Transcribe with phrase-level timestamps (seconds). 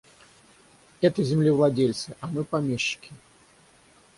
[0.99, 3.11] Это землевладельцы, а мы помещики.